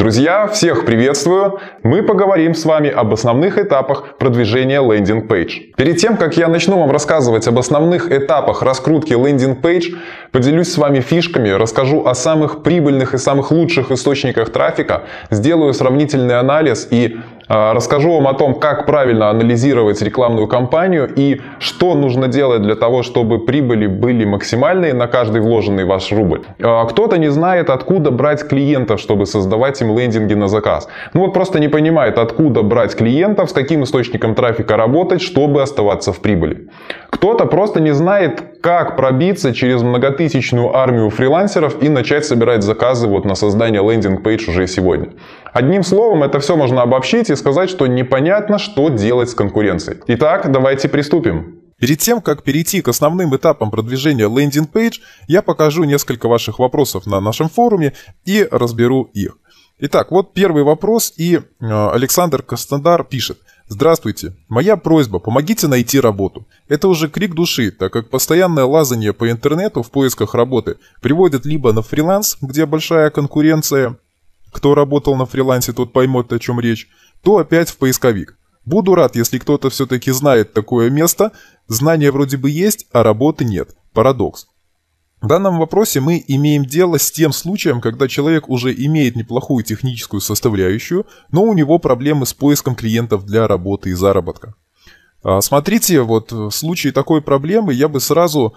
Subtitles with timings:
[0.00, 1.60] Друзья, всех приветствую!
[1.82, 5.74] Мы поговорим с вами об основных этапах продвижения landing page.
[5.76, 9.90] Перед тем, как я начну вам рассказывать об основных этапах раскрутки landing page,
[10.32, 16.38] поделюсь с вами фишками, расскажу о самых прибыльных и самых лучших источниках трафика, сделаю сравнительный
[16.38, 17.18] анализ и
[17.50, 23.02] расскажу вам о том, как правильно анализировать рекламную кампанию и что нужно делать для того,
[23.02, 26.42] чтобы прибыли были максимальные на каждый вложенный ваш рубль.
[26.62, 30.88] А, кто-то не знает, откуда брать клиентов, чтобы создавать им лендинги на заказ.
[31.12, 36.12] Ну вот просто не понимает, откуда брать клиентов, с каким источником трафика работать, чтобы оставаться
[36.12, 36.68] в прибыли.
[37.10, 43.24] Кто-то просто не знает, как пробиться через многотысячную армию фрилансеров и начать собирать заказы вот
[43.24, 45.08] на создание landing page уже сегодня.
[45.52, 49.98] Одним словом, это все можно обобщить и сказать, что непонятно, что делать с конкуренцией.
[50.06, 51.60] Итак, давайте приступим.
[51.78, 57.06] Перед тем, как перейти к основным этапам продвижения landing page, я покажу несколько ваших вопросов
[57.06, 59.38] на нашем форуме и разберу их.
[59.78, 63.38] Итак, вот первый вопрос, и э, Александр Костандар пишет.
[63.66, 64.36] Здравствуйте.
[64.50, 66.46] Моя просьба, помогите найти работу.
[66.68, 71.72] Это уже крик души, так как постоянное лазание по интернету в поисках работы приводит либо
[71.72, 73.96] на фриланс, где большая конкуренция,
[74.52, 76.88] кто работал на фрилансе, тот поймет, о чем речь,
[77.22, 78.36] то опять в поисковик.
[78.64, 81.32] Буду рад, если кто-то все-таки знает такое место,
[81.66, 83.74] знания вроде бы есть, а работы нет.
[83.92, 84.46] Парадокс.
[85.20, 90.20] В данном вопросе мы имеем дело с тем случаем, когда человек уже имеет неплохую техническую
[90.20, 94.54] составляющую, но у него проблемы с поиском клиентов для работы и заработка.
[95.22, 98.54] А, смотрите, вот в случае такой проблемы я бы сразу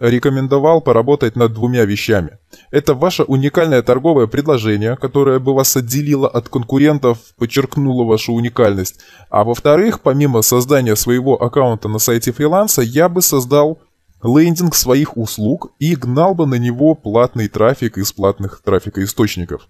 [0.00, 2.38] рекомендовал поработать над двумя вещами.
[2.70, 9.00] Это ваше уникальное торговое предложение, которое бы вас отделило от конкурентов, подчеркнуло вашу уникальность.
[9.28, 13.78] А во-вторых, помимо создания своего аккаунта на сайте фриланса, я бы создал
[14.22, 19.68] лендинг своих услуг и гнал бы на него платный трафик из платных трафикоисточников.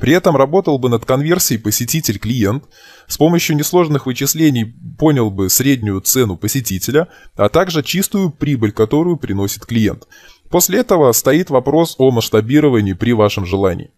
[0.00, 2.64] При этом работал бы над конверсией посетитель-клиент,
[3.06, 9.64] с помощью несложных вычислений понял бы среднюю цену посетителя, а также чистую прибыль, которую приносит
[9.64, 10.06] клиент.
[10.50, 13.90] После этого стоит вопрос о масштабировании при вашем желании.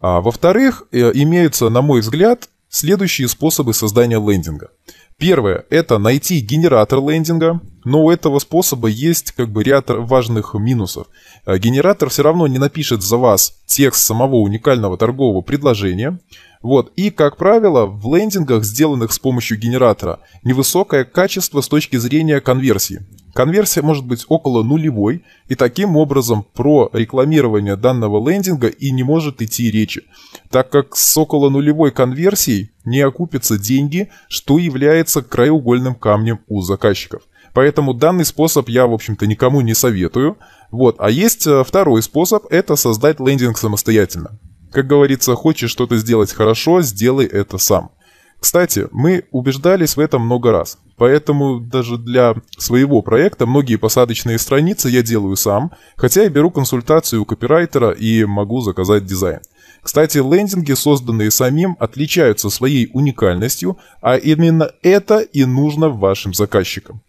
[0.00, 4.70] А во-вторых, э, имеются, на мой взгляд, следующие способы создания лендинга.
[5.18, 11.08] Первое– это найти генератор лендинга, но у этого способа есть как бы ряд важных минусов.
[11.44, 16.20] А генератор все равно не напишет за вас текст самого уникального торгового предложения.
[16.62, 16.92] Вот.
[16.94, 23.04] И, как правило, в лендингах, сделанных с помощью генератора, невысокое качество с точки зрения конверсии.
[23.38, 29.40] Конверсия может быть около нулевой, и таким образом про рекламирование данного лендинга и не может
[29.40, 30.02] идти речи,
[30.50, 37.22] так как с около нулевой конверсией не окупятся деньги, что является краеугольным камнем у заказчиков.
[37.52, 40.36] Поэтому данный способ я, в общем-то, никому не советую.
[40.72, 40.96] Вот.
[40.98, 44.36] А есть э, второй способ, это создать лендинг самостоятельно.
[44.72, 47.92] Как говорится, хочешь что-то сделать хорошо, сделай это сам.
[48.40, 50.78] Кстати, мы убеждались в этом много раз.
[50.96, 57.22] Поэтому даже для своего проекта многие посадочные страницы я делаю сам, хотя и беру консультацию
[57.22, 59.40] у копирайтера и могу заказать дизайн.
[59.82, 67.00] Кстати, лендинги, созданные самим, отличаются своей уникальностью, а именно это и нужно вашим заказчикам.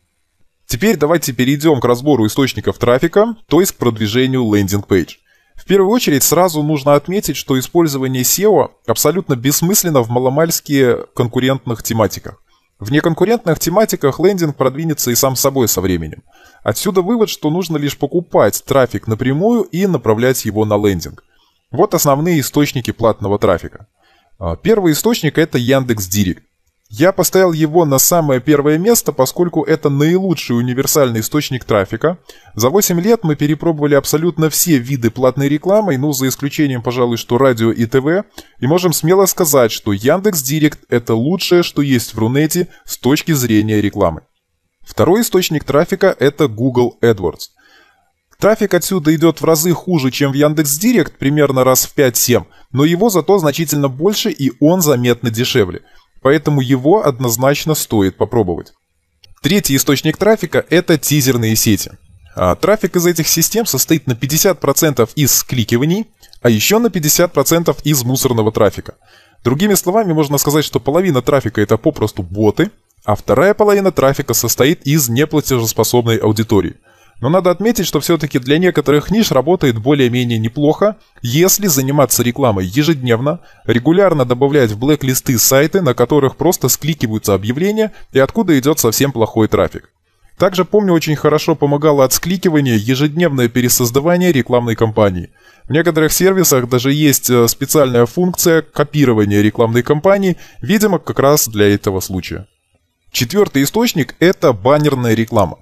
[0.67, 5.15] Теперь давайте перейдем к разбору источников трафика, то есть к продвижению лендинг-пейдж.
[5.59, 12.41] В первую очередь сразу нужно отметить, что использование SEO абсолютно бессмысленно в маломальски конкурентных тематиках.
[12.79, 16.23] В неконкурентных тематиках лендинг продвинется и сам собой со временем.
[16.63, 21.25] Отсюда вывод, что нужно лишь покупать трафик напрямую и направлять его на лендинг.
[21.71, 23.87] Вот основные источники платного трафика.
[24.39, 26.43] А, первый источник это Яндекс.Директ.
[26.91, 32.17] Я поставил его на самое первое место, поскольку это наилучший универсальный источник трафика.
[32.55, 37.37] За 8 лет мы перепробовали абсолютно все виды платной рекламы, ну за исключением, пожалуй, что
[37.37, 38.25] радио и ТВ,
[38.59, 43.33] и можем смело сказать, что Яндекс Директ это лучшее, что есть в Рунете с точки
[43.33, 44.21] зрения рекламы.
[44.81, 47.49] Второй источник трафика это Google AdWords.
[48.39, 52.83] Трафик отсюда идет в разы хуже, чем в Яндекс Директ, примерно раз в 5-7, но
[52.83, 55.81] его зато значительно больше и он заметно дешевле–
[56.21, 58.73] Поэтому его однозначно стоит попробовать.
[59.41, 61.91] Третий источник трафика– это тизерные сети.
[62.35, 66.07] А трафик из этих систем состоит на 50% из скликиваний,
[66.41, 68.95] а еще на 50% из мусорного трафика.
[69.43, 72.71] Другими словами, можно сказать, что половина трафика это попросту боты,
[73.05, 76.75] а вторая половина трафика состоит из неплатежеспособной аудитории–
[77.21, 83.41] но надо отметить, что все-таки для некоторых ниш работает более-менее неплохо, если заниматься рекламой ежедневно,
[83.65, 89.47] регулярно добавлять в блэк-листы сайты, на которых просто скликиваются объявления и откуда идет совсем плохой
[89.47, 89.91] трафик.
[90.37, 95.31] Также помню, очень хорошо помогало отскликивание, ежедневное пересоздавание рекламной кампании.
[95.65, 101.67] В некоторых сервисах даже есть э, специальная функция копирования рекламной кампании, видимо, как раз для
[101.67, 102.47] этого случая.
[103.11, 105.57] Четвертый источник– это баннерная реклама.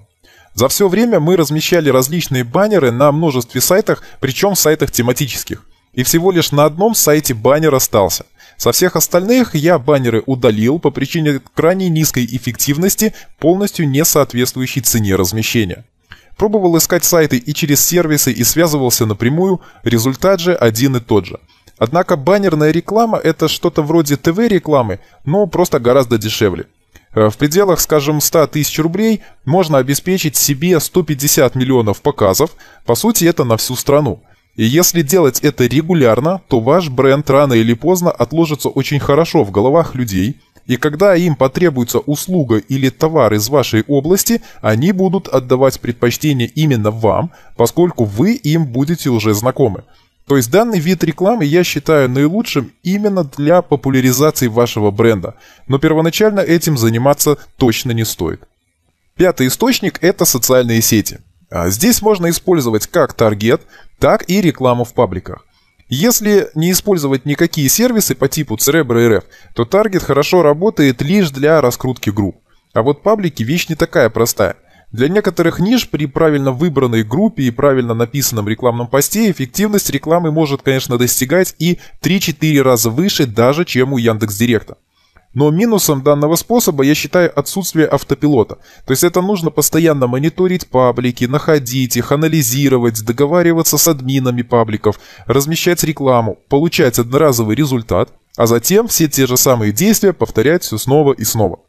[0.58, 5.64] За все время мы размещали различные баннеры на множестве сайтах, причем сайтах тематических.
[5.92, 8.26] И всего лишь на одном сайте баннер остался–
[8.56, 15.14] со всех остальных я баннеры удалил по причине крайне низкой эффективности, полностью не соответствующей цене
[15.14, 15.84] размещения.
[16.36, 21.38] Пробовал искать сайты и через сервисы и связывался напрямую, результат же один и тот же.
[21.78, 26.66] Однако баннерная реклама это что-то вроде ТВ-рекламы, но просто гораздо дешевле.
[27.14, 32.50] Э, в пределах, скажем, 100 тысяч рублей можно обеспечить себе 150 миллионов показов,
[32.84, 34.22] по сути это на всю страну.
[34.56, 39.52] И если делать это регулярно, то ваш бренд рано или поздно отложится очень хорошо в
[39.52, 45.80] головах людей, и когда им потребуется услуга или товар из вашей области, они будут отдавать
[45.80, 49.84] предпочтение именно вам, поскольку вы им будете уже знакомы.
[50.28, 55.36] То есть данный вид рекламы я считаю наилучшим именно для популяризации вашего бренда,
[55.68, 58.42] но первоначально этим заниматься точно не стоит.
[59.16, 61.20] Пятый источник– это социальные сети.
[61.50, 63.62] А здесь можно использовать как таргет,
[63.98, 65.46] так и рекламу в пабликах.
[65.88, 71.62] Если не использовать никакие сервисы по типу Cerebro RF, то таргет хорошо работает лишь для
[71.62, 72.36] раскрутки групп.
[72.74, 74.56] А вот паблики вещь не такая простая.
[74.90, 80.62] Для некоторых ниш при правильно выбранной группе и правильно написанном рекламном посте эффективность рекламы может,
[80.62, 84.78] конечно, достигать и 3-4 раза выше даже, чем у Яндекс.Директа.
[85.34, 88.56] Но минусом данного способа я считаю отсутствие автопилота.
[88.86, 95.84] То есть это нужно постоянно мониторить паблики, находить их, анализировать, договариваться с админами пабликов, размещать
[95.84, 98.08] рекламу, получать одноразовый результат,
[98.38, 101.60] а затем все те же самые действия повторять все снова и снова.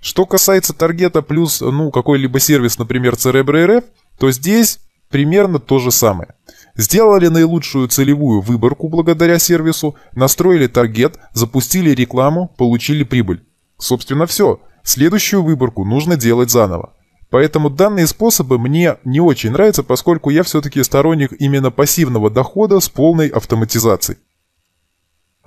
[0.00, 3.84] Что касается таргета плюс ну, какой-либо сервис, например, Cerebro RF,
[4.18, 4.80] то здесь
[5.10, 6.34] примерно то же самое.
[6.76, 13.42] Сделали наилучшую целевую выборку благодаря сервису, настроили таргет, запустили рекламу, получили прибыль.
[13.78, 14.60] Собственно все.
[14.84, 16.94] Следующую выборку нужно делать заново.
[17.30, 22.88] Поэтому данные способы мне не очень нравятся, поскольку я все-таки сторонник именно пассивного дохода с
[22.88, 24.18] полной автоматизацией.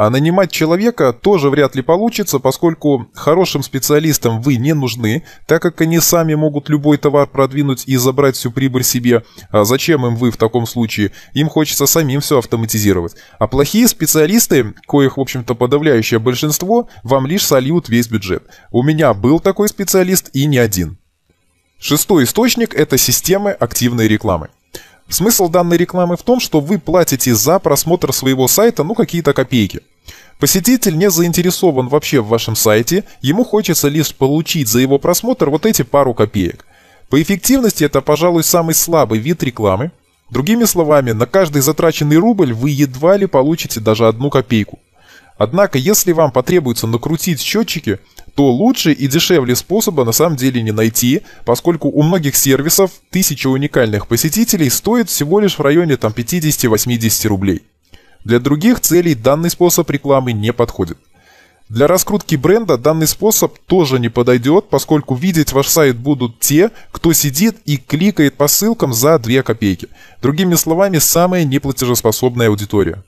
[0.01, 5.79] А нанимать человека тоже вряд ли получится, поскольку хорошим специалистам вы не нужны, так как
[5.81, 9.23] они сами могут любой товар продвинуть и забрать всю прибыль себе.
[9.51, 11.11] А зачем им вы в таком случае?
[11.33, 13.13] Им хочется самим все автоматизировать.
[13.37, 18.45] А плохие специалисты, коих, в общем-то, подавляющее большинство, вам лишь сольют весь бюджет.
[18.71, 20.97] У меня был такой специалист и не один.
[21.77, 24.49] Шестой источник– это системы активной рекламы.
[25.11, 29.81] Смысл данной рекламы в том, что вы платите за просмотр своего сайта ну какие-то копейки.
[30.39, 35.65] Посетитель не заинтересован вообще в вашем сайте, ему хочется лишь получить за его просмотр вот
[35.65, 36.65] эти пару копеек.
[37.09, 39.91] По эффективности это, пожалуй, самый слабый вид рекламы.
[40.29, 44.79] Другими словами, на каждый затраченный рубль вы едва ли получите даже одну копейку.
[45.37, 47.99] Однако, если вам потребуется накрутить счетчики,
[48.35, 53.47] то лучше и дешевле способа на самом деле не найти, поскольку у многих сервисов тысяча
[53.47, 57.63] уникальных посетителей стоит всего лишь в районе там 50-80 рублей.
[58.23, 60.97] Для других целей данный способ рекламы не подходит.
[61.69, 67.13] Для раскрутки бренда данный способ тоже не подойдет, поскольку видеть ваш сайт будут те, кто
[67.13, 69.87] сидит и кликает по ссылкам за 2 копейки.
[70.21, 73.03] Другими словами, самая неплатежеспособная аудитория.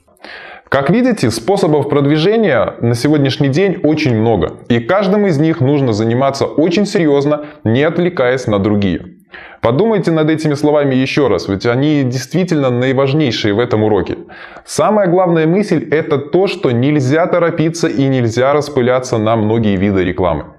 [0.74, 4.54] Как видите, способов продвижения на сегодняшний день очень много.
[4.70, 9.18] И каждым из них нужно заниматься очень серьезно, не отвлекаясь на другие.
[9.62, 14.18] Подумайте над этими словами еще раз, ведь они действительно наиважнейшие в этом уроке.
[14.66, 20.53] Самая главная мысль это то, что нельзя торопиться и нельзя распыляться на многие виды рекламы.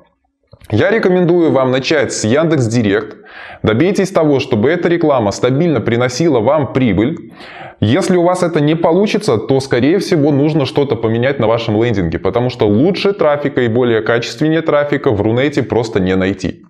[0.70, 3.18] Я рекомендую вам начать с Яндекс Директ.
[3.62, 7.32] Добейтесь того, чтобы эта реклама стабильно приносила вам прибыль.
[7.80, 12.18] Если у вас это не получится, то скорее всего нужно что-то поменять на вашем лендинге,
[12.18, 16.64] потому что лучше трафика и более качественнее трафика в Рунете просто не найти.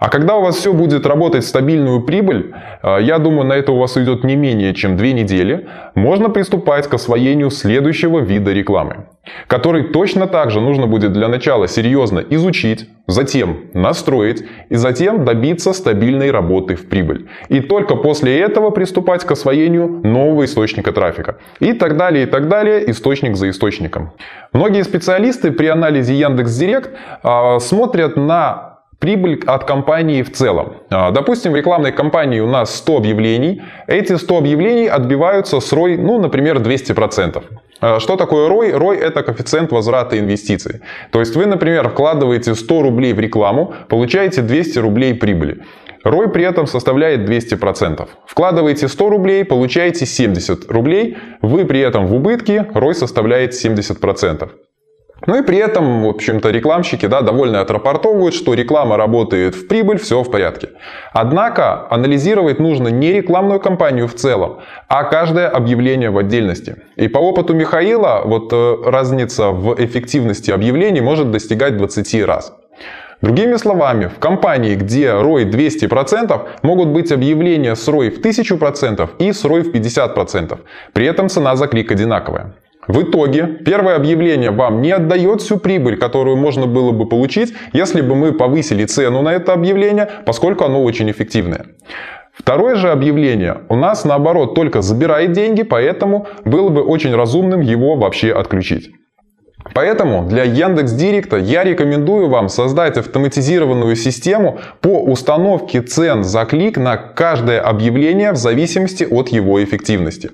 [0.00, 2.52] А когда у вас все будет работать стабильную прибыль,
[2.82, 6.88] э, я думаю, на это у вас уйдет не менее чем две недели, можно приступать
[6.88, 9.06] к освоению следующего вида рекламы,
[9.46, 15.72] который точно так же нужно будет для начала серьезно изучить, затем настроить и затем добиться
[15.72, 17.28] стабильной работы в прибыль.
[17.48, 21.38] И только после этого приступать к освоению нового источника трафика.
[21.60, 24.12] И так далее, и так далее, источник за источником.
[24.52, 26.90] Многие специалисты при анализе Яндекс.Директ
[27.22, 30.74] э, смотрят на прибыль от компании в целом.
[30.88, 33.60] А, допустим, в рекламной кампании у нас 100 объявлений.
[33.88, 37.42] Эти 100 объявлений отбиваются с ROI, ну, например, 200%.
[37.82, 38.72] Э, что такое ROI?
[38.78, 40.80] ROI это коэффициент возврата инвестиций.
[41.10, 45.62] То есть вы, например, вкладываете 100 рублей в рекламу, получаете 200 рублей прибыли.
[46.04, 48.08] ROI при этом составляет 200%.
[48.26, 54.48] Вкладываете 100 рублей, получаете 70 рублей, вы при этом в убытке, ROI составляет 70%.
[55.26, 59.98] Ну и при этом, в общем-то, рекламщики да, довольно отрапортовывают, что реклама работает в прибыль,
[59.98, 60.70] все в порядке.
[61.12, 66.76] Однако анализировать нужно не рекламную кампанию в целом, а каждое объявление в отдельности.
[66.96, 72.52] И по опыту Михаила вот э, разница в эффективности объявлений может достигать 20 раз.
[73.20, 79.32] Другими словами, в компании, где ROI 200%, могут быть объявления с ROI в 1000% и
[79.32, 80.58] с ROI в 50%.
[80.92, 82.54] При этом цена за клик одинаковая.
[82.88, 88.00] В итоге первое объявление вам не отдает всю прибыль, которую можно было бы получить, если
[88.00, 91.66] бы мы повысили цену на это объявление, поскольку оно очень эффективное.
[92.32, 97.94] Второе же объявление у нас наоборот только забирает деньги, поэтому было бы очень разумным его
[97.94, 98.90] вообще отключить.
[99.74, 106.78] Поэтому для Яндекс Директа я рекомендую вам создать автоматизированную систему по установке цен за клик
[106.78, 110.30] на каждое объявление в зависимости от его эффективности.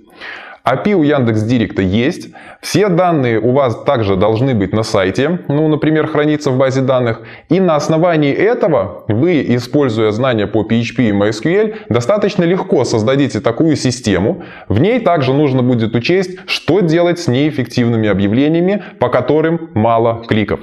[0.68, 2.28] API у Яндекс Директа есть.
[2.60, 7.22] Все данные у вас также должны быть на сайте, ну, например, храниться в базе данных.
[7.48, 13.76] И на основании этого вы, используя знания по PHP и MySQL, достаточно легко создадите такую
[13.76, 14.42] систему.
[14.68, 20.60] В ней также нужно будет учесть, что делать с неэффективными объявлениями, по которым мало кликов.